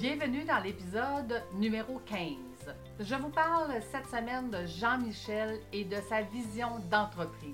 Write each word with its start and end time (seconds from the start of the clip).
Bienvenue 0.00 0.44
dans 0.44 0.60
l'épisode 0.60 1.42
numéro 1.52 2.00
15. 2.06 2.74
Je 3.00 3.14
vous 3.16 3.28
parle 3.28 3.70
cette 3.92 4.06
semaine 4.06 4.48
de 4.48 4.64
Jean-Michel 4.64 5.60
et 5.74 5.84
de 5.84 5.96
sa 6.08 6.22
vision 6.22 6.78
d'entreprise. 6.90 7.52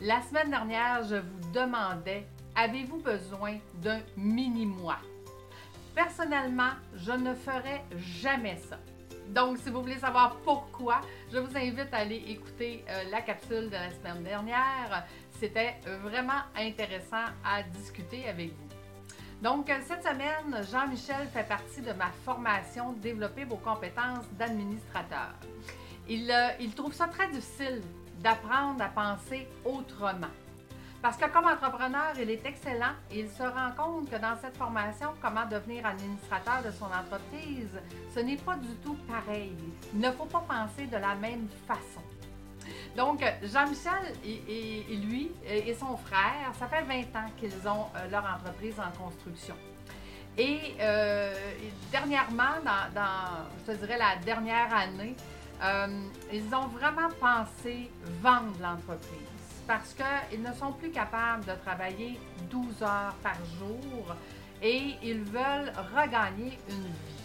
La 0.00 0.20
semaine 0.22 0.50
dernière, 0.50 1.04
je 1.04 1.14
vous 1.14 1.52
demandais, 1.52 2.26
avez-vous 2.56 2.96
besoin 2.96 3.58
d'un 3.74 4.00
mini-moi? 4.16 4.96
Personnellement, 5.94 6.72
je 6.96 7.12
ne 7.12 7.32
ferais 7.32 7.84
jamais 7.96 8.56
ça. 8.56 8.80
Donc, 9.28 9.58
si 9.58 9.70
vous 9.70 9.82
voulez 9.82 10.00
savoir 10.00 10.38
pourquoi, 10.38 11.00
je 11.32 11.38
vous 11.38 11.56
invite 11.56 11.94
à 11.94 11.98
aller 11.98 12.24
écouter 12.26 12.84
euh, 12.88 13.04
la 13.08 13.20
capsule 13.20 13.66
de 13.66 13.76
la 13.76 13.90
semaine 13.92 14.24
dernière. 14.24 15.06
C'était 15.38 15.76
vraiment 16.02 16.42
intéressant 16.56 17.26
à 17.44 17.62
discuter 17.62 18.28
avec 18.28 18.48
vous. 18.48 18.81
Donc, 19.42 19.68
euh, 19.68 19.74
cette 19.88 20.04
semaine, 20.04 20.64
Jean-Michel 20.70 21.26
fait 21.34 21.48
partie 21.48 21.80
de 21.80 21.92
ma 21.94 22.10
formation 22.24 22.92
Développer 23.02 23.44
vos 23.44 23.56
compétences 23.56 24.24
d'administrateur. 24.38 25.34
Il, 26.08 26.30
euh, 26.30 26.50
il 26.60 26.72
trouve 26.76 26.94
ça 26.94 27.08
très 27.08 27.28
difficile 27.28 27.82
d'apprendre 28.20 28.80
à 28.80 28.88
penser 28.88 29.48
autrement. 29.64 30.30
Parce 31.02 31.16
que 31.16 31.28
comme 31.28 31.46
entrepreneur, 31.46 32.12
il 32.20 32.30
est 32.30 32.46
excellent 32.46 32.94
et 33.10 33.18
il 33.18 33.28
se 33.28 33.42
rend 33.42 33.72
compte 33.76 34.08
que 34.08 34.14
dans 34.14 34.36
cette 34.40 34.56
formation, 34.56 35.08
comment 35.20 35.44
devenir 35.46 35.84
administrateur 35.84 36.62
de 36.64 36.70
son 36.70 36.84
entreprise, 36.84 37.80
ce 38.14 38.20
n'est 38.20 38.36
pas 38.36 38.54
du 38.54 38.72
tout 38.76 38.96
pareil. 39.08 39.56
Il 39.92 39.98
ne 39.98 40.12
faut 40.12 40.26
pas 40.26 40.44
penser 40.48 40.86
de 40.86 40.98
la 40.98 41.16
même 41.16 41.48
façon. 41.66 42.02
Donc, 42.96 43.24
Jean-Michel 43.42 44.14
et, 44.24 44.96
lui 44.96 45.30
et 45.48 45.74
son 45.74 45.96
frère, 45.96 46.52
ça 46.58 46.66
fait 46.66 46.82
20 46.82 47.18
ans 47.18 47.30
qu'ils 47.38 47.68
ont 47.68 47.86
euh, 47.96 48.10
leur 48.10 48.24
entreprise 48.24 48.74
en 48.78 48.90
construction. 49.02 49.54
Et 50.36 50.74
euh, 50.80 51.34
dernièrement, 51.90 52.56
dans, 52.64 53.46
je 53.66 53.72
te 53.72 53.76
dirais 53.78 53.98
la 53.98 54.16
dernière 54.24 54.74
année, 54.74 55.14
euh, 55.62 55.86
ils 56.32 56.54
ont 56.54 56.68
vraiment 56.68 57.08
pensé 57.20 57.90
vendre 58.20 58.56
l'entreprise 58.60 59.28
parce 59.66 59.94
qu'ils 59.94 60.42
ne 60.42 60.52
sont 60.52 60.72
plus 60.72 60.90
capables 60.90 61.44
de 61.44 61.52
travailler 61.64 62.18
12 62.50 62.82
heures 62.82 63.14
par 63.22 63.36
jour 63.58 64.14
et 64.60 64.94
ils 65.02 65.22
veulent 65.22 65.72
regagner 65.94 66.58
une 66.68 66.84
vie. 66.84 67.22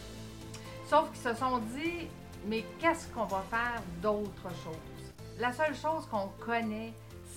Sauf 0.88 1.10
qu'ils 1.12 1.32
se 1.32 1.34
sont 1.34 1.58
dit, 1.60 2.08
mais 2.46 2.64
qu'est-ce 2.80 3.08
qu'on 3.08 3.26
va 3.26 3.44
faire 3.50 3.82
d'autre 4.02 4.50
chose? 4.64 4.97
La 5.40 5.54
seule 5.54 5.76
chose 5.76 6.08
qu'on 6.10 6.30
connaît, 6.44 6.94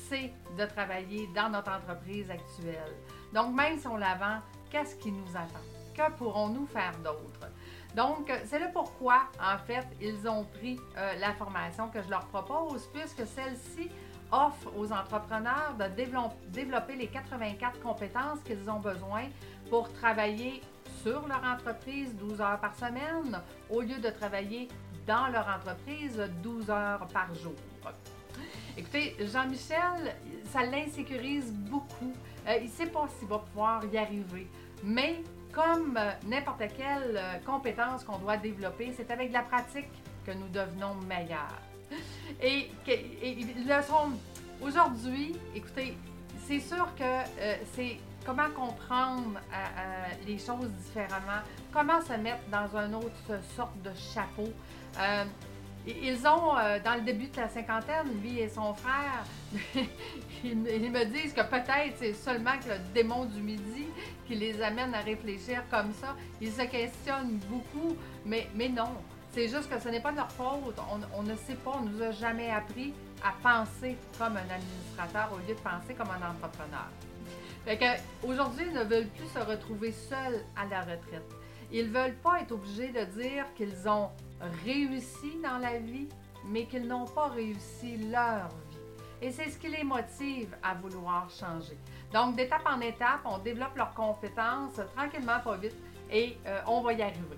c'est 0.09 0.33
de 0.57 0.65
travailler 0.65 1.29
dans 1.35 1.51
notre 1.51 1.71
entreprise 1.71 2.31
actuelle. 2.31 2.95
Donc, 3.35 3.55
même 3.55 3.79
si 3.79 3.87
on 3.87 3.99
la 3.99 4.41
qu'est-ce 4.71 4.97
qui 4.97 5.13
nous 5.13 5.29
attend? 5.37 5.61
Que 5.95 6.11
pourrons-nous 6.17 6.67
faire 6.67 6.97
d'autre? 7.05 7.49
Donc, 7.95 8.33
c'est 8.47 8.59
le 8.59 8.73
pourquoi, 8.73 9.25
en 9.39 9.59
fait, 9.59 9.87
ils 10.01 10.27
ont 10.27 10.45
pris 10.45 10.81
euh, 10.97 11.15
la 11.19 11.35
formation 11.35 11.89
que 11.89 12.01
je 12.03 12.09
leur 12.09 12.25
propose, 12.29 12.89
puisque 12.95 13.27
celle-ci 13.27 13.91
offre 14.33 14.71
aux 14.79 14.91
entrepreneurs 14.93 15.75
de 15.79 15.85
développer 16.49 16.97
les 16.97 17.09
84 17.09 17.81
compétences 17.81 18.39
qu'ils 18.47 18.71
ont 18.71 18.81
besoin 18.81 19.25
pour 19.69 19.93
travailler 19.93 20.63
sur 21.03 21.27
leur 21.29 21.45
entreprise 21.45 22.15
12 22.17 22.41
heures 22.41 22.61
par 22.61 22.75
semaine 22.77 23.41
au 23.69 23.83
lieu 23.83 23.99
de 23.99 24.09
travailler 24.09 24.69
dans 25.07 25.27
leur 25.29 25.47
entreprise 25.49 26.17
12 26.43 26.71
heures 26.71 27.07
par 27.13 27.35
jour. 27.35 27.55
Écoutez, 28.77 29.17
Jean-Michel, 29.21 30.15
ça 30.51 30.65
l'insécurise 30.65 31.53
beaucoup. 31.53 32.13
Euh, 32.49 32.57
il 32.61 32.67
ne 32.67 32.71
sait 32.71 32.87
pas 32.87 33.07
s'il 33.19 33.29
va 33.29 33.39
pouvoir 33.39 33.85
y 33.93 33.99
arriver. 33.99 34.47
Mais 34.83 35.23
comme 35.53 35.97
euh, 35.99 36.13
n'importe 36.27 36.63
quelle 36.77 37.17
euh, 37.17 37.39
compétence 37.45 38.05
qu'on 38.05 38.19
doit 38.19 38.37
développer, 38.37 38.93
c'est 38.97 39.11
avec 39.11 39.33
la 39.33 39.43
pratique 39.43 39.91
que 40.25 40.33
nous 40.33 40.49
devenons 40.49 40.95
meilleurs. 41.07 41.61
Et, 42.43 42.71
le 42.87 43.83
sont 43.83 44.13
aujourd'hui, 44.63 45.37
écoutez, 45.55 45.97
c'est 46.47 46.61
sûr 46.61 46.87
que 46.95 47.59
c'est 47.75 47.99
comment 48.25 48.49
comprendre 48.51 49.41
les 50.27 50.39
choses 50.39 50.71
différemment, 50.85 51.43
comment 51.73 52.01
se 52.01 52.13
mettre 52.13 52.45
dans 52.51 52.79
une 52.79 52.95
autre 52.95 53.43
sorte 53.57 53.83
de 53.83 53.91
chapeau. 54.15 54.49
Ils 55.87 56.27
ont, 56.27 56.55
dans 56.85 56.95
le 56.95 57.01
début 57.03 57.29
de 57.29 57.37
la 57.37 57.49
cinquantaine, 57.49 58.21
lui 58.23 58.39
et 58.39 58.49
son 58.49 58.75
frère, 58.75 59.25
ils, 60.45 60.57
me 60.57 61.05
disent 61.05 61.33
que 61.33 61.43
peut-être 61.43 61.97
c'est 61.97 62.13
seulement 62.13 62.55
le 62.67 62.77
démon 62.95 63.25
du 63.25 63.41
midi 63.41 63.87
qui 64.27 64.35
les 64.35 64.61
amène 64.63 64.95
à 64.95 65.01
réfléchir 65.01 65.63
comme 65.71 65.93
ça. 65.95 66.17
Ils 66.41 66.53
se 66.53 66.63
questionnent 66.63 67.39
beaucoup, 67.49 67.97
mais, 68.25 68.49
mais 68.55 68.69
non. 68.69 68.93
C'est 69.33 69.49
juste 69.49 69.71
que 69.71 69.79
ce 69.79 69.89
n'est 69.89 70.01
pas 70.01 70.11
leur 70.11 70.31
faute. 70.33 70.77
On, 71.17 71.23
ne 71.23 71.37
sait 71.37 71.55
pas, 71.55 71.79
on 71.81 71.85
ne 71.85 71.91
nous 71.91 72.03
a 72.03 72.11
jamais 72.11 72.51
appris 72.51 72.93
à 73.25 73.33
penser 73.43 73.97
comme 74.19 74.37
un 74.37 74.55
administrateur 74.55 75.31
au 75.33 75.39
lieu 75.39 75.55
de 75.55 75.61
penser 75.61 75.95
comme 75.95 76.09
un 76.09 76.31
entrepreneur. 76.31 76.89
Aujourd'hui, 78.25 78.67
ils 78.69 78.75
ne 78.75 78.83
veulent 78.83 79.07
plus 79.07 79.29
se 79.29 79.39
retrouver 79.39 79.93
seuls 79.93 80.45
à 80.57 80.67
la 80.67 80.81
retraite. 80.81 81.31
Ils 81.73 81.93
ne 81.93 81.99
veulent 81.99 82.17
pas 82.17 82.41
être 82.41 82.53
obligés 82.53 82.89
de 82.89 83.05
dire 83.21 83.45
qu'ils 83.55 83.89
ont 83.89 84.11
réussi 84.65 85.39
dans 85.43 85.59
la 85.59 85.79
vie, 85.79 86.09
mais 86.47 86.67
qu'ils 86.67 86.87
n'ont 86.87 87.07
pas 87.07 87.29
réussi 87.29 87.97
leur 87.97 88.49
vie. 88.49 88.79
Et 89.23 89.31
c'est 89.31 89.51
ce 89.51 89.59
qui 89.59 89.69
les 89.69 89.85
motive 89.85 90.57
à 90.63 90.75
vouloir 90.75 91.29
changer. 91.31 91.77
Donc, 92.13 92.37
d'étape 92.37 92.67
en 92.67 92.81
étape, 92.81 93.21
on 93.25 93.39
développe 93.39 93.77
leurs 93.77 93.95
compétences 93.95 94.81
tranquillement, 94.97 95.41
pas 95.45 95.57
vite, 95.57 95.77
et 96.11 96.39
euh, 96.47 96.61
on 96.67 96.81
va 96.81 96.95
y 96.95 97.03
arriver. 97.03 97.37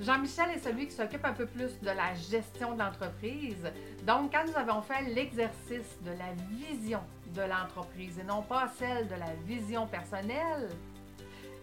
Jean-Michel 0.00 0.50
est 0.50 0.58
celui 0.58 0.86
qui 0.86 0.92
s'occupe 0.92 1.24
un 1.24 1.32
peu 1.32 1.46
plus 1.46 1.80
de 1.80 1.86
la 1.86 2.14
gestion 2.14 2.74
de 2.74 2.80
l'entreprise. 2.80 3.70
Donc, 4.06 4.32
quand 4.32 4.44
nous 4.46 4.56
avons 4.56 4.82
fait 4.82 5.02
l'exercice 5.14 5.98
de 6.02 6.10
la 6.10 6.32
vision 6.50 7.00
de 7.34 7.42
l'entreprise 7.42 8.18
et 8.18 8.24
non 8.24 8.42
pas 8.42 8.68
celle 8.76 9.08
de 9.08 9.14
la 9.14 9.32
vision 9.46 9.86
personnelle, 9.86 10.68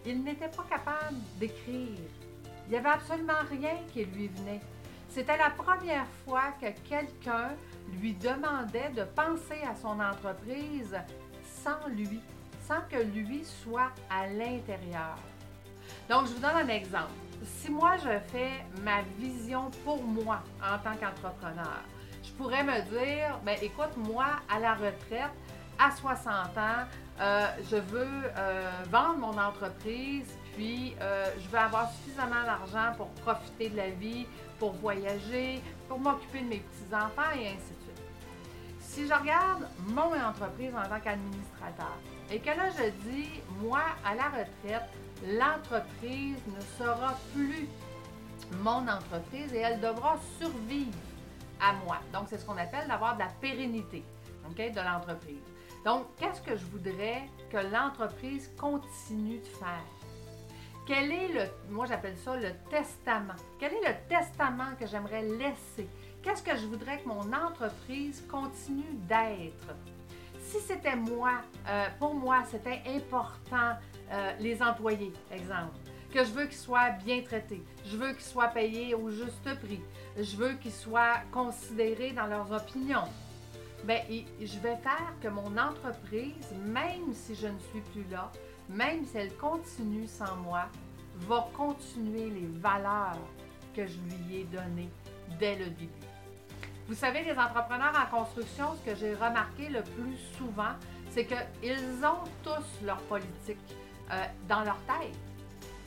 il 0.06 0.22
n'était 0.22 0.48
pas 0.48 0.64
capable 0.68 1.16
d'écrire. 1.38 1.98
Il 2.66 2.70
n'y 2.70 2.76
avait 2.76 2.88
absolument 2.88 3.32
rien 3.50 3.76
qui 3.92 4.04
lui 4.04 4.28
venait. 4.28 4.60
C'était 5.08 5.36
la 5.36 5.50
première 5.50 6.06
fois 6.24 6.52
que 6.60 6.66
quelqu'un 6.88 7.50
lui 8.00 8.14
demandait 8.14 8.90
de 8.90 9.04
penser 9.04 9.60
à 9.68 9.74
son 9.74 10.00
entreprise 10.00 10.96
sans 11.44 11.88
lui, 11.88 12.20
sans 12.66 12.80
que 12.90 13.02
lui 13.02 13.44
soit 13.44 13.90
à 14.08 14.26
l'intérieur. 14.26 15.18
Donc, 16.08 16.26
je 16.26 16.32
vous 16.32 16.40
donne 16.40 16.56
un 16.56 16.68
exemple 16.68 17.12
si 17.44 17.70
moi 17.70 17.96
je 17.96 18.18
fais 18.30 18.64
ma 18.82 19.02
vision 19.18 19.70
pour 19.84 20.02
moi 20.02 20.42
en 20.62 20.78
tant 20.78 20.96
qu'entrepreneur, 20.96 21.82
je 22.22 22.30
pourrais 22.32 22.62
me 22.62 22.80
dire, 22.82 23.38
ben 23.44 23.56
écoute, 23.60 23.96
moi 23.96 24.26
à 24.48 24.58
la 24.58 24.74
retraite, 24.74 25.32
à 25.82 25.90
60 25.90 26.58
ans, 26.58 26.86
euh, 27.20 27.46
je 27.70 27.76
veux 27.76 28.06
euh, 28.36 28.70
vendre 28.90 29.18
mon 29.18 29.38
entreprise, 29.38 30.32
puis 30.54 30.94
euh, 31.00 31.26
je 31.38 31.48
veux 31.48 31.58
avoir 31.58 31.90
suffisamment 31.90 32.44
d'argent 32.44 32.96
pour 32.96 33.08
profiter 33.24 33.68
de 33.68 33.76
la 33.76 33.90
vie, 33.90 34.26
pour 34.58 34.72
voyager, 34.74 35.60
pour 35.88 35.98
m'occuper 35.98 36.40
de 36.40 36.48
mes 36.48 36.58
petits-enfants 36.58 37.30
et 37.34 37.48
ainsi 37.48 37.56
de 37.56 37.82
suite. 37.82 38.02
Si 38.78 39.06
je 39.08 39.14
regarde 39.14 39.66
mon 39.88 40.12
entreprise 40.14 40.72
en 40.74 40.88
tant 40.88 41.00
qu'administrateur 41.00 41.96
et 42.30 42.38
que 42.38 42.50
là 42.50 42.70
je 42.70 43.10
dis, 43.10 43.30
moi 43.60 43.82
à 44.04 44.14
la 44.14 44.28
retraite, 44.28 44.88
l'entreprise 45.26 46.38
ne 46.46 46.60
sera 46.78 47.16
plus 47.34 47.68
mon 48.60 48.86
entreprise 48.86 49.52
et 49.52 49.58
elle 49.58 49.80
devra 49.80 50.16
survivre 50.38 50.92
à 51.60 51.72
moi. 51.84 51.98
Donc, 52.12 52.24
c'est 52.28 52.38
ce 52.38 52.44
qu'on 52.44 52.58
appelle 52.58 52.88
d'avoir 52.88 53.14
de 53.14 53.20
la 53.20 53.28
pérennité 53.40 54.04
de 54.54 54.80
l'entreprise. 54.80 55.42
Donc, 55.84 56.06
qu'est-ce 56.16 56.40
que 56.40 56.56
je 56.56 56.64
voudrais 56.66 57.22
que 57.50 57.56
l'entreprise 57.56 58.50
continue 58.58 59.38
de 59.38 59.46
faire? 59.46 59.84
Quel 60.86 61.12
est 61.12 61.28
le, 61.28 61.44
moi 61.70 61.86
j'appelle 61.86 62.16
ça 62.16 62.36
le 62.36 62.50
testament. 62.70 63.34
Quel 63.58 63.72
est 63.74 63.88
le 63.88 63.94
testament 64.08 64.74
que 64.78 64.86
j'aimerais 64.86 65.22
laisser? 65.22 65.88
Qu'est-ce 66.22 66.42
que 66.42 66.56
je 66.56 66.66
voudrais 66.66 66.98
que 66.98 67.08
mon 67.08 67.32
entreprise 67.32 68.24
continue 68.30 68.94
d'être? 69.08 69.74
Si 70.40 70.58
c'était 70.60 70.96
moi, 70.96 71.40
euh, 71.68 71.86
pour 71.98 72.14
moi, 72.14 72.42
c'était 72.50 72.82
important 72.86 73.76
euh, 74.10 74.32
les 74.38 74.62
employés, 74.62 75.12
exemple. 75.32 75.76
Que 76.12 76.24
je 76.24 76.30
veux 76.30 76.44
qu'ils 76.46 76.58
soient 76.58 76.90
bien 76.90 77.22
traités. 77.22 77.62
Je 77.86 77.96
veux 77.96 78.12
qu'ils 78.12 78.24
soient 78.24 78.48
payés 78.48 78.94
au 78.94 79.10
juste 79.10 79.42
prix. 79.60 79.80
Je 80.16 80.36
veux 80.36 80.54
qu'ils 80.54 80.72
soient 80.72 81.20
considérés 81.32 82.10
dans 82.12 82.26
leurs 82.26 82.52
opinions. 82.52 83.08
Bien, 83.84 84.00
je 84.40 84.58
vais 84.60 84.76
faire 84.76 85.12
que 85.20 85.28
mon 85.28 85.56
entreprise, 85.58 86.52
même 86.64 87.12
si 87.12 87.34
je 87.34 87.48
ne 87.48 87.58
suis 87.58 87.80
plus 87.92 88.04
là, 88.10 88.30
même 88.68 89.04
si 89.04 89.18
elle 89.18 89.34
continue 89.36 90.06
sans 90.06 90.36
moi, 90.36 90.66
va 91.28 91.48
continuer 91.52 92.30
les 92.30 92.46
valeurs 92.60 93.18
que 93.74 93.86
je 93.86 93.98
lui 93.98 94.36
ai 94.36 94.44
données 94.44 94.90
dès 95.38 95.56
le 95.56 95.66
début. 95.66 95.88
Vous 96.86 96.94
savez, 96.94 97.22
les 97.22 97.38
entrepreneurs 97.38 97.94
en 97.96 98.16
construction, 98.18 98.66
ce 98.76 98.90
que 98.90 98.96
j'ai 98.96 99.14
remarqué 99.14 99.68
le 99.68 99.82
plus 99.82 100.16
souvent, 100.36 100.74
c'est 101.10 101.26
qu'ils 101.26 102.04
ont 102.04 102.24
tous 102.42 102.84
leur 102.84 102.98
politique. 103.02 103.58
Euh, 104.12 104.24
dans 104.46 104.62
leur 104.62 104.76
tête. 104.80 105.16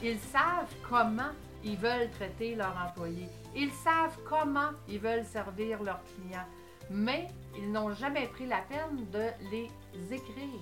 Ils 0.01 0.18
savent 0.18 0.74
comment 0.89 1.31
ils 1.63 1.77
veulent 1.77 2.09
traiter 2.09 2.56
leurs 2.56 2.75
employés. 2.75 3.30
Ils 3.56 3.71
savent 3.71 4.18
comment 4.27 4.71
ils 4.88 5.00
veulent 5.00 5.25
servir 5.25 5.83
leurs 5.83 6.01
clients, 6.06 6.48
mais 6.90 7.28
ils 7.58 7.72
n'ont 7.72 7.94
jamais 7.94 8.28
pris 8.28 8.46
la 8.46 8.62
peine 8.62 9.10
de 9.12 9.28
les 9.52 9.70
écrire. 10.14 10.62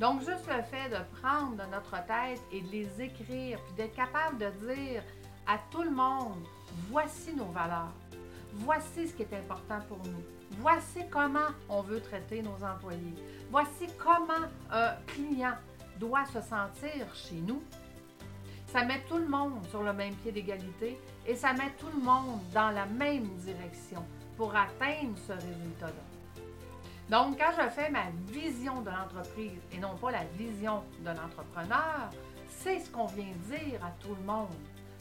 Donc, 0.00 0.20
juste 0.20 0.46
le 0.48 0.62
fait 0.62 0.88
de 0.88 1.20
prendre 1.20 1.56
de 1.56 1.70
notre 1.70 1.90
tête 2.06 2.40
et 2.52 2.62
de 2.62 2.68
les 2.70 3.02
écrire, 3.02 3.58
puis 3.64 3.74
d'être 3.76 3.94
capable 3.94 4.38
de 4.38 4.50
dire 4.66 5.02
à 5.46 5.58
tout 5.70 5.82
le 5.82 5.90
monde, 5.90 6.42
voici 6.90 7.34
nos 7.34 7.46
valeurs, 7.46 7.92
voici 8.54 9.08
ce 9.08 9.14
qui 9.14 9.22
est 9.22 9.34
important 9.34 9.80
pour 9.88 9.98
nous, 9.98 10.22
voici 10.58 11.00
comment 11.10 11.48
on 11.68 11.82
veut 11.82 12.00
traiter 12.00 12.40
nos 12.40 12.64
employés, 12.64 13.14
voici 13.50 13.88
comment 13.98 14.46
un 14.70 14.92
client 15.06 15.54
doit 15.98 16.24
se 16.26 16.40
sentir 16.40 17.14
chez 17.14 17.36
nous. 17.36 17.62
Ça 18.68 18.84
met 18.84 19.02
tout 19.08 19.18
le 19.18 19.28
monde 19.28 19.66
sur 19.68 19.82
le 19.82 19.92
même 19.92 20.14
pied 20.14 20.32
d'égalité 20.32 20.98
et 21.26 21.34
ça 21.34 21.52
met 21.52 21.72
tout 21.78 21.88
le 21.92 22.00
monde 22.02 22.40
dans 22.54 22.70
la 22.70 22.86
même 22.86 23.26
direction 23.38 24.02
pour 24.40 24.56
atteindre 24.56 25.18
ce 25.26 25.32
résultat-là. 25.32 26.40
Donc, 27.10 27.36
quand 27.38 27.52
je 27.62 27.68
fais 27.68 27.90
ma 27.90 28.04
vision 28.28 28.80
de 28.80 28.88
l'entreprise 28.88 29.60
et 29.70 29.76
non 29.76 29.94
pas 29.96 30.12
la 30.12 30.24
vision 30.38 30.82
de 31.00 31.10
l'entrepreneur, 31.10 32.08
c'est 32.48 32.78
ce 32.78 32.88
qu'on 32.88 33.04
vient 33.04 33.34
dire 33.50 33.84
à 33.84 33.90
tout 34.02 34.16
le 34.18 34.24
monde, 34.24 34.48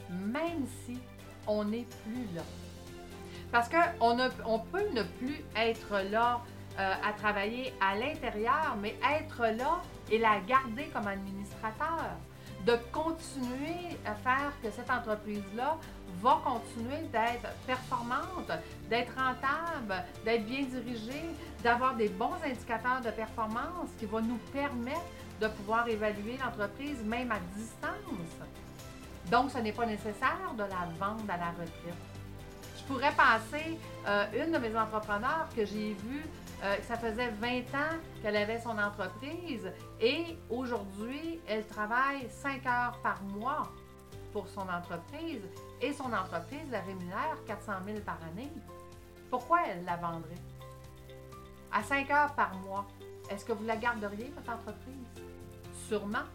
même 0.10 0.66
si 0.84 1.00
on 1.48 1.64
n'est 1.64 1.88
plus 2.04 2.36
là. 2.36 2.42
Parce 3.50 3.70
qu'on 3.70 4.18
on 4.46 4.60
peut 4.60 4.90
ne 4.90 5.04
plus 5.04 5.42
être 5.56 6.02
là 6.12 6.42
euh, 6.78 6.94
à 7.02 7.14
travailler 7.14 7.74
à 7.80 7.96
l'intérieur, 7.96 8.76
mais 8.82 8.94
être 9.18 9.42
là 9.58 9.82
et 10.12 10.18
la 10.18 10.42
garder 10.42 10.88
comme 10.92 11.08
administrateur 11.08 12.10
de 12.66 12.78
continuer 12.92 13.98
à 14.06 14.16
faire 14.16 14.52
que 14.62 14.70
cette 14.70 14.90
entreprise-là 14.90 15.78
va 16.22 16.42
continuer 16.44 17.08
d'être 17.12 17.50
performante, 17.66 18.52
d'être 18.90 19.14
rentable, 19.16 20.04
d'être 20.26 20.46
bien 20.46 20.64
dirigée, 20.64 21.30
d'avoir 21.64 21.96
des 21.96 22.10
bons 22.10 22.36
indicateurs 22.44 23.02
de 23.02 23.12
performance 23.12 23.90
qui 23.98 24.06
vont 24.06 24.22
nous 24.22 24.40
permettre 24.52 25.00
de 25.40 25.48
pouvoir 25.48 25.88
évaluer 25.88 26.38
l'entreprise 26.44 27.02
même 27.04 27.32
à 27.32 27.40
distance. 27.56 28.50
Donc, 29.32 29.52
ce 29.52 29.60
n'est 29.60 29.72
pas 29.72 29.86
nécessaire 29.86 30.54
de 30.54 30.64
la 30.64 30.88
vendre 31.00 31.24
à 31.30 31.38
la 31.38 31.52
retraite. 31.52 31.94
Je 32.78 32.84
pourrais 32.84 33.12
passer 33.12 33.78
euh, 34.08 34.26
une 34.34 34.52
de 34.52 34.58
mes 34.58 34.76
entrepreneurs 34.78 35.48
que 35.56 35.64
j'ai 35.66 35.94
vue 35.94 36.26
euh, 36.64 36.76
ça 36.82 36.98
faisait 36.98 37.30
20 37.30 37.60
ans 37.74 37.98
qu'elle 38.22 38.36
avait 38.36 38.60
son 38.60 38.78
entreprise 38.78 39.72
et 40.02 40.38
aujourd'hui, 40.50 41.40
elle 41.48 41.66
travaille 41.66 42.28
5 42.30 42.66
heures 42.66 43.00
par 43.02 43.22
mois 43.24 43.72
pour 44.34 44.48
son 44.48 44.68
entreprise 44.68 45.42
et 45.82 45.94
son 45.94 46.12
entreprise 46.12 46.70
la 46.70 46.82
rémunère 46.82 47.38
400 47.48 47.72
000 47.86 48.00
par 48.02 48.20
année. 48.32 48.52
Pourquoi 49.30 49.60
elle 49.68 49.86
la 49.86 49.96
vendrait? 49.96 50.36
À 51.72 51.82
5 51.82 52.10
heures 52.12 52.34
par 52.34 52.54
mois, 52.60 52.86
est-ce 53.30 53.46
que 53.46 53.54
vous 53.54 53.66
la 53.66 53.78
garderiez, 53.78 54.32
votre 54.36 54.52
entreprise? 54.52 55.08
Sûrement. 55.88 56.26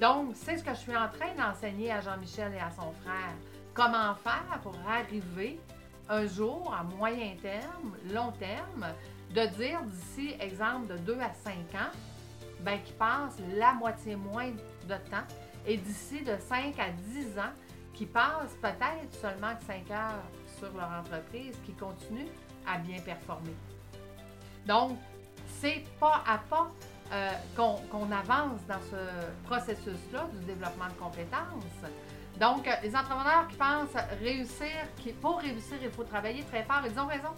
Donc, 0.00 0.34
c'est 0.34 0.56
ce 0.56 0.64
que 0.64 0.70
je 0.70 0.78
suis 0.78 0.96
en 0.96 1.08
train 1.08 1.34
d'enseigner 1.36 1.92
à 1.92 2.00
Jean-Michel 2.00 2.54
et 2.54 2.60
à 2.60 2.70
son 2.70 2.92
frère. 3.02 3.34
Comment 3.74 4.14
faire 4.14 4.60
pour 4.62 4.74
arriver 4.88 5.60
un 6.08 6.26
jour, 6.26 6.74
à 6.74 6.82
moyen 6.82 7.34
terme, 7.40 7.96
long 8.12 8.32
terme, 8.32 8.86
de 9.34 9.46
dire 9.46 9.82
d'ici, 9.82 10.36
exemple, 10.40 10.86
de 10.86 10.98
2 10.98 11.18
à 11.20 11.32
5 11.32 11.52
ans, 11.74 11.90
ben, 12.60 12.80
qu'ils 12.82 12.94
passent 12.94 13.36
la 13.56 13.74
moitié 13.74 14.14
moins 14.14 14.50
de 14.50 14.94
temps, 15.10 15.26
et 15.66 15.76
d'ici 15.76 16.22
de 16.22 16.36
5 16.48 16.78
à 16.78 16.90
10 16.90 17.38
ans, 17.38 17.52
qui 17.92 18.06
passent 18.06 18.56
peut-être 18.62 19.12
seulement 19.20 19.54
5 19.66 19.90
heures 19.90 20.22
sur 20.58 20.72
leur 20.76 20.90
entreprise, 21.00 21.56
qui 21.66 21.72
continuent 21.72 22.30
à 22.66 22.78
bien 22.78 23.00
performer. 23.00 23.54
Donc, 24.66 24.98
c'est 25.60 25.84
pas 25.98 26.22
à 26.26 26.38
pas 26.38 26.70
euh, 27.12 27.30
qu'on 27.56 28.10
avance 28.12 28.60
dans 28.68 28.80
ce 28.90 29.46
processus-là 29.46 30.28
du 30.32 30.46
développement 30.46 30.88
de 30.88 30.94
compétences. 30.94 31.90
Donc, 32.40 32.68
les 32.82 32.96
entrepreneurs 32.96 33.46
qui 33.48 33.56
pensent 33.56 34.02
réussir, 34.20 34.70
qui, 34.96 35.12
pour 35.12 35.40
réussir, 35.40 35.76
il 35.82 35.90
faut 35.90 36.04
travailler 36.04 36.42
très 36.44 36.62
fort, 36.64 36.82
ils 36.84 36.98
ont 36.98 37.06
raison. 37.06 37.34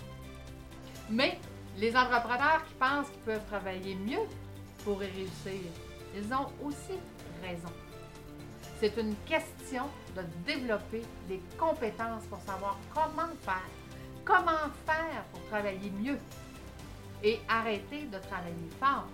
Mais 1.11 1.39
les 1.79 1.95
entrepreneurs 1.97 2.65
qui 2.67 2.75
pensent 2.75 3.09
qu'ils 3.11 3.23
peuvent 3.23 3.47
travailler 3.47 3.95
mieux 3.97 4.27
pour 4.85 4.99
réussir, 4.99 5.61
ils 6.15 6.33
ont 6.33 6.47
aussi 6.65 6.99
raison. 7.43 7.69
C'est 8.79 8.97
une 8.99 9.15
question 9.27 9.85
de 10.15 10.23
développer 10.47 11.03
des 11.29 11.41
compétences 11.59 12.25
pour 12.25 12.41
savoir 12.41 12.79
comment 12.95 13.29
faire. 13.43 13.71
Comment 14.25 14.71
faire 14.85 15.25
pour 15.33 15.43
travailler 15.49 15.91
mieux 15.91 16.19
et 17.23 17.41
arrêter 17.49 18.03
de 18.03 18.19
travailler 18.19 18.71
fort. 18.81 19.07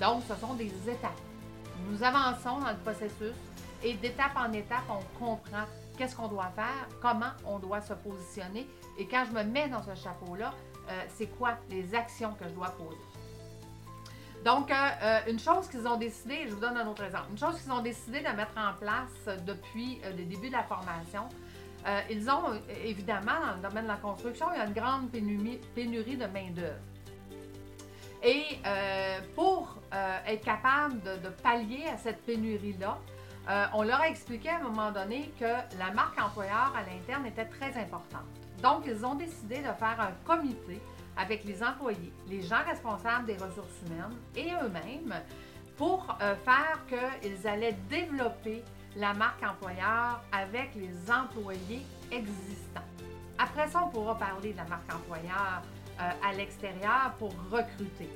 Donc, 0.00 0.22
ce 0.28 0.34
sont 0.34 0.54
des 0.54 0.72
étapes. 0.88 1.20
Nous 1.88 2.02
avançons 2.02 2.60
dans 2.60 2.70
le 2.70 2.76
processus 2.78 3.34
et 3.82 3.94
d'étape 3.94 4.36
en 4.36 4.52
étape, 4.52 4.82
on 4.88 5.18
comprend 5.18 5.64
qu'est-ce 5.96 6.16
qu'on 6.16 6.28
doit 6.28 6.50
faire, 6.56 6.88
comment 7.00 7.30
on 7.44 7.58
doit 7.58 7.80
se 7.80 7.92
positionner. 7.94 8.66
Et 8.98 9.06
quand 9.06 9.24
je 9.26 9.32
me 9.32 9.44
mets 9.44 9.68
dans 9.68 9.82
ce 9.82 9.94
chapeau-là, 9.94 10.52
euh, 10.88 11.02
c'est 11.08 11.26
quoi 11.26 11.56
les 11.70 11.94
actions 11.94 12.34
que 12.34 12.46
je 12.48 12.54
dois 12.54 12.70
poser? 12.70 12.98
Donc, 14.44 14.70
euh, 14.70 14.74
euh, 14.74 15.20
une 15.28 15.38
chose 15.38 15.68
qu'ils 15.68 15.86
ont 15.86 15.96
décidé, 15.96 16.46
je 16.46 16.54
vous 16.54 16.60
donne 16.60 16.76
un 16.76 16.86
autre 16.86 17.04
exemple, 17.04 17.28
une 17.30 17.38
chose 17.38 17.58
qu'ils 17.60 17.72
ont 17.72 17.80
décidé 17.80 18.20
de 18.20 18.28
mettre 18.28 18.58
en 18.58 18.74
place 18.74 19.38
depuis 19.46 20.00
le 20.04 20.24
début 20.24 20.48
de 20.48 20.52
la 20.52 20.64
formation, 20.64 21.28
ils 22.08 22.30
ont 22.30 22.58
évidemment, 22.82 23.40
dans 23.46 23.56
le 23.56 23.68
domaine 23.68 23.84
de 23.84 23.88
la 23.88 23.96
construction, 23.96 24.46
il 24.54 24.58
y 24.58 24.60
a 24.62 24.64
une 24.64 24.72
grande 24.72 25.10
pénurie, 25.10 26.16
de 26.16 26.24
main-d'œuvre. 26.24 26.78
Et 28.22 28.58
pour 29.34 29.76
être 29.92 30.42
capable 30.42 31.02
de, 31.02 31.28
pallier 31.42 31.84
à 31.92 31.98
cette 31.98 32.24
pénurie-là, 32.24 32.98
on 33.74 33.82
leur 33.82 34.00
a 34.00 34.08
expliqué 34.08 34.48
à 34.48 34.56
un 34.56 34.62
moment 34.62 34.92
donné 34.92 35.30
que 35.38 35.44
la 35.78 35.90
marque 35.94 36.18
employeur 36.18 36.72
à 36.74 36.82
l'interne 36.90 37.26
était 37.26 37.44
très 37.44 37.78
importante. 37.78 38.43
Donc, 38.64 38.84
ils 38.86 39.04
ont 39.04 39.14
décidé 39.14 39.58
de 39.58 39.72
faire 39.78 39.98
un 40.00 40.12
comité 40.24 40.80
avec 41.18 41.44
les 41.44 41.62
employés, 41.62 42.12
les 42.26 42.40
gens 42.40 42.64
responsables 42.66 43.26
des 43.26 43.34
ressources 43.34 43.82
humaines 43.84 44.16
et 44.34 44.52
eux-mêmes 44.52 45.14
pour 45.76 46.16
euh, 46.22 46.34
faire 46.46 46.80
qu'ils 46.88 47.46
allaient 47.46 47.76
développer 47.90 48.64
la 48.96 49.12
marque 49.12 49.42
employeur 49.42 50.24
avec 50.32 50.70
les 50.76 51.12
employés 51.12 51.82
existants. 52.10 52.80
Après 53.38 53.68
ça, 53.68 53.84
on 53.84 53.90
pourra 53.90 54.16
parler 54.16 54.52
de 54.52 54.56
la 54.56 54.64
marque 54.64 54.90
employeur 54.94 55.60
euh, 56.00 56.10
à 56.26 56.32
l'extérieur 56.32 57.12
pour 57.18 57.34
recruter. 57.50 58.08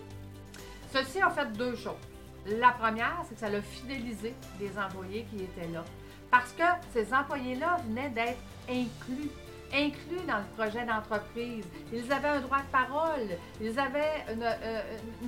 Ceci 0.91 1.21
a 1.21 1.29
fait 1.29 1.53
deux 1.53 1.77
choses. 1.77 1.93
La 2.47 2.71
première, 2.71 3.23
c'est 3.29 3.35
que 3.35 3.41
ça 3.41 3.49
a 3.49 3.61
fidélisé 3.61 4.35
des 4.59 4.71
employés 4.79 5.27
qui 5.29 5.45
étaient 5.45 5.69
là. 5.69 5.85
Parce 6.31 6.53
que 6.53 6.65
ces 6.95 7.13
employés-là 7.13 7.77
venaient 7.87 8.11
d'être 8.11 8.41
inclus 8.67 9.31
inclus 9.73 10.25
dans 10.27 10.39
le 10.39 10.45
projet 10.57 10.85
d'entreprise. 10.85 11.65
Ils 11.93 12.13
avaient 12.13 12.29
un 12.29 12.41
droit 12.41 12.59
de 12.59 12.73
parole. 12.73 13.29
Ils 13.61 13.79
avaient 13.79 14.25
une, 14.33 14.43
euh, 14.43 14.83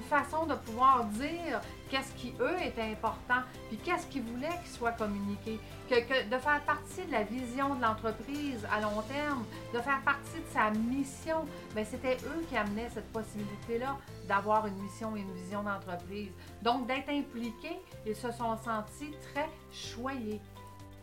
façon 0.09 0.47
de 0.47 0.55
pouvoir 0.55 1.05
dire 1.05 1.61
qu'est-ce 1.89 2.13
qui, 2.15 2.35
eux, 2.41 2.57
était 2.65 2.83
important, 2.83 3.43
puis 3.69 3.77
qu'est-ce 3.79 4.07
qu'ils 4.07 4.23
voulaient 4.23 4.59
qu'il 4.63 4.73
soit 4.73 4.93
communiqué. 4.93 5.59
Que, 5.89 5.95
de 5.97 6.39
faire 6.39 6.61
partie 6.65 7.05
de 7.07 7.13
la 7.13 7.25
vision 7.25 7.75
de 7.75 7.83
l'entreprise 7.83 8.65
à 8.73 8.81
long 8.81 9.03
terme, 9.03 9.45
de 9.75 9.81
faire 9.81 10.01
partie 10.05 10.39
de 10.39 10.53
sa 10.53 10.71
mission, 10.71 11.45
bien, 11.75 11.85
c'était 11.85 12.17
eux 12.27 12.45
qui 12.49 12.57
amenaient 12.57 12.91
cette 12.95 13.11
possibilité-là 13.13 13.97
d'avoir 14.29 14.67
une 14.67 14.81
mission 14.81 15.17
et 15.17 15.21
une 15.21 15.33
vision 15.33 15.63
d'entreprise. 15.65 16.31
Donc, 16.63 16.87
d'être 16.87 17.09
impliqués, 17.09 17.81
ils 18.07 18.15
se 18.15 18.31
sont 18.31 18.57
sentis 18.59 19.13
très 19.33 19.49
choyés. 19.73 20.41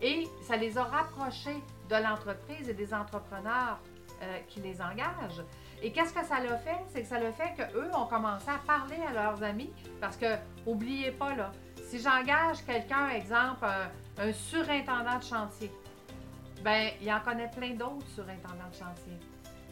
Et 0.01 0.27
ça 0.41 0.55
les 0.55 0.77
a 0.77 0.83
rapprochés 0.83 1.63
de 1.89 1.95
l'entreprise 1.95 2.69
et 2.69 2.73
des 2.73 2.93
entrepreneurs 2.93 3.79
euh, 4.21 4.37
qui 4.47 4.59
les 4.59 4.81
engagent. 4.81 5.43
Et 5.81 5.91
qu'est-ce 5.91 6.13
que 6.13 6.25
ça 6.25 6.39
l'a 6.39 6.57
fait? 6.57 6.79
C'est 6.89 7.01
que 7.01 7.07
ça 7.07 7.19
l'a 7.19 7.31
fait 7.31 7.53
qu'eux 7.55 7.89
ont 7.95 8.05
commencé 8.05 8.49
à 8.49 8.59
parler 8.65 8.97
à 9.07 9.13
leurs 9.13 9.43
amis 9.43 9.71
parce 10.01 10.17
que, 10.17 10.35
oubliez 10.65 11.11
pas, 11.11 11.35
là, 11.35 11.51
si 11.83 11.99
j'engage 11.99 12.65
quelqu'un, 12.65 13.09
exemple, 13.09 13.65
un, 14.17 14.33
surintendant 14.33 15.17
de 15.17 15.23
chantier, 15.23 15.71
ben 16.63 16.89
il 17.01 17.11
en 17.11 17.19
connaît 17.19 17.49
plein 17.49 17.75
d'autres 17.75 18.07
surintendants 18.07 18.69
de 18.71 18.75
chantier 18.75 19.13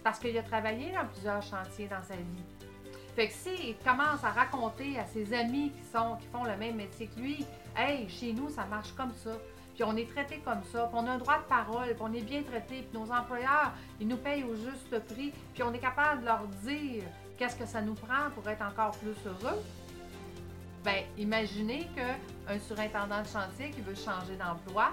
parce 0.04 0.20
qu'il 0.20 0.38
a 0.38 0.44
travaillé 0.44 0.92
dans 0.92 1.08
plusieurs 1.08 1.42
chantiers 1.42 1.88
dans 1.88 2.04
sa 2.04 2.16
vie. 2.16 2.44
Fait 3.16 3.28
que 3.28 3.34
s'il 3.34 3.76
commence 3.78 4.24
à 4.24 4.30
raconter 4.30 5.00
à 5.00 5.06
ses 5.06 5.34
amis 5.34 5.72
qui, 5.72 5.84
sont, 5.84 6.18
qui 6.18 6.28
font 6.28 6.44
le 6.44 6.56
même 6.58 6.76
métier 6.76 7.08
que 7.08 7.20
lui, 7.20 7.46
Hey, 7.78 8.08
chez 8.08 8.32
nous, 8.32 8.50
ça 8.50 8.66
marche 8.66 8.94
comme 8.94 9.12
ça 9.14 9.32
puis 9.76 9.84
on 9.84 9.96
est 9.98 10.10
traité 10.10 10.40
comme 10.44 10.64
ça, 10.72 10.88
puis 10.88 10.98
on 11.00 11.06
a 11.06 11.12
un 11.12 11.18
droit 11.18 11.38
de 11.38 11.44
parole, 11.44 11.88
puis 11.88 12.02
on 12.02 12.14
est 12.14 12.22
bien 12.22 12.42
traité, 12.44 12.88
puis 12.90 13.00
nos 13.00 13.12
employeurs, 13.12 13.74
ils 14.00 14.08
nous 14.08 14.18
payent 14.18 14.44
au 14.44 14.56
juste 14.56 15.00
prix, 15.08 15.34
puis 15.54 15.64
on 15.64 15.74
est 15.74 15.80
capable 15.80 16.22
de 16.22 16.26
leur 16.26 16.48
dire 16.64 17.04
qu'est-ce 17.38 17.58
que 17.58 17.66
ça 17.66 17.82
nous 17.82 17.96
prend 17.96 18.30
pour 18.34 18.48
être 18.50 18.66
encore 18.66 18.92
plus 18.98 19.16
heureux. 19.26 19.62
Bien, 20.84 21.04
imaginez 21.18 21.88
qu'un 21.96 22.60
surintendant 22.60 23.22
de 23.22 23.28
chantier 23.28 23.72
qui 23.72 23.82
veut 23.82 23.96
changer 23.96 24.38
d'emploi 24.38 24.92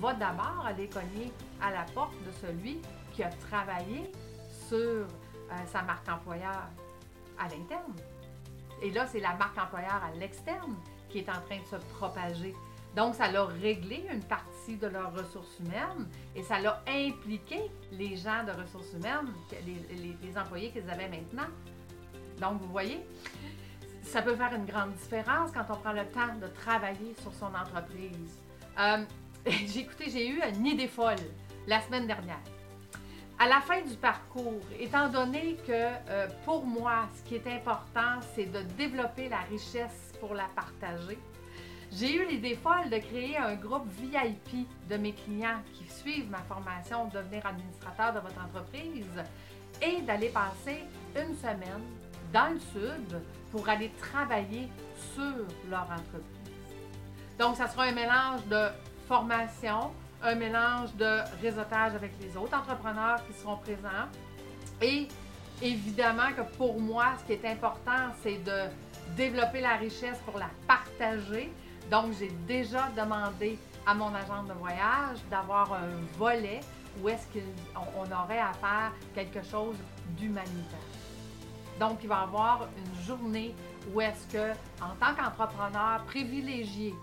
va 0.00 0.12
d'abord 0.14 0.64
aller 0.66 0.88
cogner 0.88 1.32
à 1.60 1.70
la 1.70 1.82
porte 1.94 2.14
de 2.24 2.30
celui 2.40 2.80
qui 3.14 3.22
a 3.22 3.30
travaillé 3.30 4.12
sur 4.68 4.76
euh, 4.76 5.06
sa 5.66 5.82
marque 5.82 6.08
employeur 6.08 6.68
à 7.38 7.48
l'interne. 7.48 7.94
Et 8.82 8.90
là, 8.90 9.06
c'est 9.06 9.20
la 9.20 9.34
marque 9.34 9.58
employeur 9.58 10.02
à 10.04 10.14
l'externe 10.18 10.76
qui 11.08 11.18
est 11.18 11.28
en 11.28 11.40
train 11.40 11.58
de 11.58 11.64
se 11.64 11.76
propager. 11.94 12.54
Donc, 12.96 13.14
ça 13.14 13.30
l'a 13.30 13.44
réglé 13.44 14.06
une 14.10 14.22
partie 14.22 14.76
de 14.76 14.86
leurs 14.86 15.14
ressources 15.14 15.58
humaines 15.60 16.08
et 16.34 16.42
ça 16.42 16.58
l'a 16.58 16.82
impliqué 16.88 17.60
les 17.92 18.16
gens 18.16 18.42
de 18.42 18.58
ressources 18.58 18.90
humaines, 18.94 19.34
les, 19.66 20.38
employés 20.38 20.70
qu'ils 20.70 20.88
avaient 20.88 21.08
maintenant. 21.08 21.48
Donc, 22.40 22.62
vous 22.62 22.70
voyez, 22.70 23.06
ça 24.02 24.22
peut 24.22 24.34
faire 24.34 24.54
une 24.54 24.64
grande 24.64 24.94
différence 24.94 25.50
quand 25.52 25.66
on 25.68 25.76
prend 25.76 25.92
le 25.92 26.06
temps 26.06 26.34
de 26.40 26.46
travailler 26.46 27.14
sur 27.20 27.34
son 27.34 27.54
entreprise. 27.54 28.38
Euh, 28.78 29.04
j'ai 29.46 29.80
écouté, 29.80 30.06
j'ai 30.08 30.28
eu 30.28 30.40
une 30.54 30.66
idée 30.66 30.88
folle 30.88 31.16
la 31.66 31.82
semaine 31.82 32.06
dernière. 32.06 32.40
À 33.38 33.46
la 33.46 33.60
fin 33.60 33.82
du 33.82 33.94
parcours, 33.96 34.62
étant 34.80 35.10
donné 35.10 35.58
que 35.66 35.72
euh, 35.72 36.28
pour 36.46 36.64
moi, 36.64 37.10
ce 37.14 37.28
qui 37.28 37.34
est 37.34 37.46
important, 37.46 38.20
c'est 38.34 38.46
de 38.46 38.62
développer 38.78 39.28
la 39.28 39.40
richesse 39.40 40.12
pour 40.18 40.32
la 40.32 40.46
partager, 40.56 41.18
j'ai 41.92 42.14
eu 42.16 42.26
l'idée 42.26 42.56
folle 42.56 42.90
de 42.90 42.98
créer 42.98 43.36
un 43.36 43.54
groupe 43.54 43.86
VIP 43.98 44.66
de 44.88 44.96
mes 44.96 45.12
clients 45.12 45.60
qui 45.72 45.86
suivent 45.88 46.30
ma 46.30 46.42
formation 46.42 47.06
devenir 47.06 47.46
administrateur 47.46 48.12
de 48.12 48.20
votre 48.20 48.40
entreprise 48.44 49.24
et 49.80 50.00
d'aller 50.02 50.28
passer 50.28 50.82
une 51.14 51.34
semaine 51.36 51.82
dans 52.32 52.52
le 52.52 52.60
sud 52.60 53.20
pour 53.50 53.68
aller 53.68 53.90
travailler 53.98 54.68
sur 55.14 55.46
leur 55.70 55.84
entreprise. 55.84 56.46
Donc, 57.38 57.56
ça 57.56 57.68
sera 57.68 57.84
un 57.84 57.92
mélange 57.92 58.44
de 58.46 58.68
formation, 59.06 59.92
un 60.22 60.34
mélange 60.34 60.94
de 60.96 61.20
réseautage 61.40 61.94
avec 61.94 62.12
les 62.20 62.36
autres 62.36 62.56
entrepreneurs 62.56 63.20
qui 63.26 63.38
seront 63.38 63.56
présents. 63.58 64.08
Et 64.82 65.08
évidemment 65.62 66.32
que 66.36 66.42
pour 66.56 66.80
moi, 66.80 67.12
ce 67.20 67.24
qui 67.24 67.32
est 67.32 67.48
important, 67.50 68.12
c'est 68.22 68.42
de 68.42 68.70
développer 69.16 69.60
la 69.60 69.76
richesse 69.76 70.18
pour 70.24 70.38
la 70.38 70.50
partager 70.66 71.52
donc, 71.90 72.12
j'ai 72.18 72.30
déjà 72.46 72.88
demandé 72.96 73.58
à 73.86 73.94
mon 73.94 74.12
agent 74.14 74.42
de 74.44 74.52
voyage 74.54 75.18
d'avoir 75.30 75.72
un 75.72 76.18
volet 76.18 76.60
où 77.00 77.08
est-ce 77.08 77.26
qu'on 77.28 78.12
aurait 78.12 78.40
à 78.40 78.52
faire 78.54 78.92
quelque 79.14 79.42
chose 79.42 79.76
d'humanitaire. 80.18 80.78
Donc, 81.78 81.98
il 82.02 82.08
va 82.08 82.20
y 82.20 82.22
avoir 82.22 82.68
une 82.76 83.04
journée 83.04 83.54
où 83.92 84.00
est-ce 84.00 84.26
que, 84.32 84.52
en 84.82 84.94
tant 84.98 85.14
qu'entrepreneur 85.14 86.02
privilégié, 86.06 86.94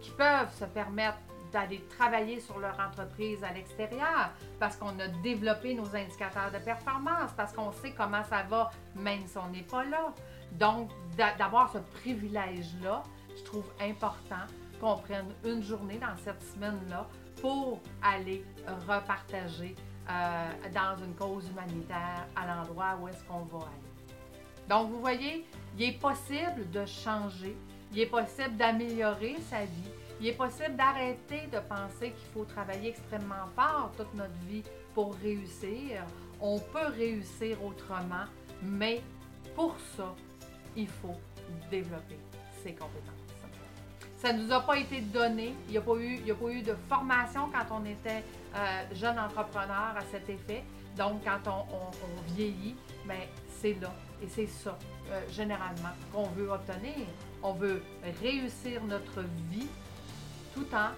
qui 0.00 0.10
peuvent 0.10 0.52
se 0.58 0.64
permettre 0.64 1.18
d'aller 1.52 1.84
travailler 1.98 2.40
sur 2.40 2.58
leur 2.58 2.78
entreprise 2.80 3.44
à 3.44 3.52
l'extérieur 3.52 4.30
parce 4.58 4.76
qu'on 4.76 4.98
a 4.98 5.08
développé 5.22 5.74
nos 5.74 5.94
indicateurs 5.94 6.50
de 6.50 6.58
performance, 6.58 7.30
parce 7.36 7.52
qu'on 7.52 7.70
sait 7.72 7.92
comment 7.92 8.24
ça 8.24 8.42
va 8.48 8.70
même 8.96 9.26
si 9.26 9.36
on 9.36 9.48
n'est 9.50 9.62
pas 9.62 9.84
là. 9.84 10.14
Donc, 10.52 10.90
d'avoir 11.38 11.70
ce 11.70 11.78
privilège-là, 11.78 13.02
je 13.36 13.42
trouve 13.44 13.64
important 13.80 14.46
qu'on 14.80 14.96
prenne 14.98 15.32
une 15.44 15.62
journée 15.62 15.98
dans 15.98 16.16
cette 16.24 16.42
semaine-là 16.42 17.06
pour 17.40 17.80
aller 18.02 18.44
repartager 18.88 19.74
euh, 20.10 20.50
dans 20.74 20.96
une 21.04 21.14
cause 21.14 21.48
humanitaire 21.48 22.26
à 22.34 22.46
l'endroit 22.46 22.98
où 23.00 23.08
est-ce 23.08 23.22
qu'on 23.24 23.44
va 23.44 23.58
aller. 23.58 23.92
Donc, 24.68 24.90
vous 24.90 25.00
voyez, 25.00 25.44
il 25.78 25.84
est 25.84 25.98
possible 25.98 26.70
de 26.72 26.84
changer, 26.86 27.56
il 27.92 28.00
est 28.00 28.06
possible 28.06 28.56
d'améliorer 28.56 29.36
sa 29.48 29.64
vie, 29.64 29.90
il 30.20 30.28
est 30.28 30.36
possible 30.36 30.76
d'arrêter 30.76 31.46
de 31.52 31.58
penser 31.58 32.12
qu'il 32.12 32.28
faut 32.32 32.44
travailler 32.44 32.90
extrêmement 32.90 33.46
fort 33.56 33.92
toute 33.96 34.14
notre 34.14 34.38
vie 34.48 34.62
pour 34.94 35.14
réussir. 35.16 36.04
On 36.40 36.58
peut 36.58 36.88
réussir 36.96 37.62
autrement, 37.64 38.24
mais 38.62 39.02
pour 39.54 39.76
ça, 39.96 40.14
il 40.76 40.88
faut 40.88 41.16
développer 41.70 42.18
ses 42.62 42.72
compétences. 42.72 43.21
Ça 44.22 44.32
ne 44.32 44.44
nous 44.44 44.52
a 44.52 44.60
pas 44.60 44.78
été 44.78 45.00
donné. 45.00 45.52
Il 45.66 45.72
n'y 45.72 45.78
a, 45.78 45.80
pas 45.80 45.96
eu, 45.96 46.30
a 46.30 46.34
pas 46.36 46.50
eu 46.52 46.62
de 46.62 46.76
formation 46.88 47.50
quand 47.50 47.80
on 47.80 47.84
était 47.84 48.22
euh, 48.54 48.82
jeune 48.94 49.18
entrepreneur 49.18 49.96
à 49.96 50.02
cet 50.12 50.28
effet. 50.28 50.62
Donc, 50.96 51.24
quand 51.24 51.50
on, 51.50 51.90
vieillit, 52.36 52.76
ben, 53.04 53.18
c'est 53.60 53.76
là. 53.80 53.92
Et 54.22 54.28
c'est 54.28 54.46
ça, 54.46 54.78
euh, 55.10 55.20
généralement, 55.28 55.90
qu'on 56.12 56.28
veut 56.28 56.48
obtenir. 56.52 57.04
On 57.42 57.54
veut 57.54 57.82
réussir 58.20 58.84
notre 58.84 59.22
vie 59.50 59.66
tout 60.54 60.68
en 60.72 60.90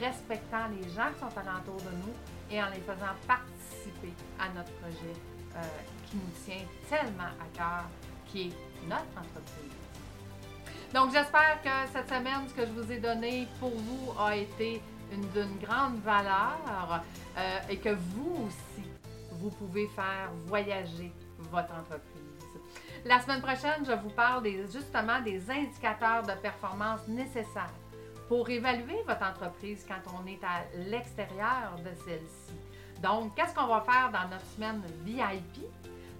respectant 0.00 0.68
les 0.80 0.88
gens 0.94 1.12
qui 1.12 1.20
sont 1.20 1.38
alentour 1.38 1.76
de 1.76 1.94
nous 2.06 2.14
et 2.50 2.62
en 2.62 2.70
les 2.70 2.80
faisant 2.80 3.12
participer 3.26 4.14
à 4.40 4.48
notre 4.54 4.72
projet 4.80 5.12
euh, 5.56 5.60
qui 6.06 6.16
nous 6.16 6.32
tient 6.46 6.64
tellement 6.88 7.24
à 7.24 7.54
cœur, 7.54 7.84
qui 8.24 8.48
est 8.48 8.88
notre 8.88 9.02
entreprise. 9.10 9.85
Donc, 10.94 11.12
j'espère 11.12 11.60
que 11.62 11.92
cette 11.92 12.08
semaine, 12.08 12.48
ce 12.48 12.54
que 12.54 12.66
je 12.66 12.72
vous 12.72 12.90
ai 12.92 12.98
donné 12.98 13.48
pour 13.58 13.70
vous 13.70 14.12
a 14.18 14.36
été 14.36 14.80
d'une 15.10 15.58
grande 15.58 16.00
valeur 16.00 17.02
euh, 17.36 17.58
et 17.68 17.76
que 17.76 17.90
vous 17.90 18.46
aussi, 18.46 18.88
vous 19.32 19.50
pouvez 19.50 19.86
faire 19.88 20.30
voyager 20.46 21.12
votre 21.50 21.72
entreprise. 21.74 22.22
La 23.04 23.20
semaine 23.20 23.40
prochaine, 23.40 23.84
je 23.86 23.92
vous 23.92 24.10
parle 24.10 24.44
justement 24.72 25.20
des 25.20 25.50
indicateurs 25.50 26.22
de 26.22 26.32
performance 26.32 27.06
nécessaires 27.06 27.72
pour 28.28 28.48
évaluer 28.48 29.02
votre 29.06 29.22
entreprise 29.22 29.86
quand 29.86 30.18
on 30.20 30.26
est 30.26 30.42
à 30.42 30.64
l'extérieur 30.90 31.76
de 31.78 31.90
celle-ci. 32.04 32.54
Donc, 33.02 33.34
qu'est-ce 33.36 33.54
qu'on 33.54 33.66
va 33.66 33.82
faire 33.82 34.10
dans 34.12 34.28
notre 34.28 34.46
semaine 34.46 34.82
VIP? 35.04 35.64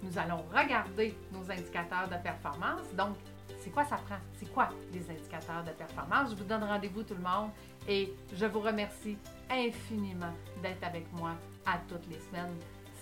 Nous 0.03 0.17
allons 0.17 0.43
regarder 0.53 1.17
nos 1.33 1.51
indicateurs 1.51 2.07
de 2.07 2.15
performance. 2.23 2.93
Donc, 2.93 3.17
c'est 3.67 3.73
quoi 3.73 3.83
ça 3.83 3.97
prend? 3.97 4.15
C'est 4.39 4.53
quoi 4.53 4.69
les 4.93 5.11
indicateurs 5.11 5.61
de 5.61 5.71
performance? 5.71 6.29
Je 6.29 6.35
vous 6.35 6.45
donne 6.45 6.63
rendez-vous 6.63 7.03
tout 7.03 7.15
le 7.15 7.21
monde 7.21 7.49
et 7.85 8.13
je 8.33 8.45
vous 8.45 8.61
remercie 8.61 9.17
infiniment 9.49 10.31
d'être 10.63 10.81
avec 10.85 11.11
moi 11.11 11.31
à 11.65 11.77
toutes 11.89 12.07
les 12.09 12.17
semaines. 12.17 12.55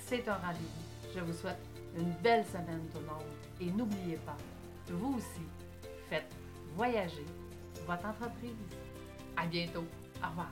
C'est 0.08 0.28
un 0.28 0.34
rendez-vous. 0.34 1.14
Je 1.14 1.20
vous 1.20 1.34
souhaite 1.34 1.60
une 1.96 2.10
belle 2.24 2.44
semaine 2.46 2.82
tout 2.92 3.00
le 3.00 3.06
monde 3.06 3.30
et 3.62 3.66
n'oubliez 3.66 4.18
pas, 4.26 4.38
vous 4.90 5.18
aussi, 5.18 5.46
faites 6.10 6.34
voyager 6.74 7.26
votre 7.86 8.08
entreprise. 8.08 8.56
À 9.38 9.46
bientôt. 9.46 9.86
Au 10.24 10.30
revoir. 10.30 10.50